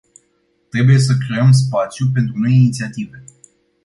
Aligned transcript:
Trebuie 0.69 0.97
să 0.99 1.13
creăm 1.27 1.51
spațiu 1.51 2.05
pentru 2.13 2.37
noi 2.37 2.53
inițiative. 2.55 3.23